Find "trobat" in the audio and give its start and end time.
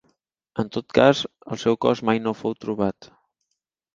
2.65-3.13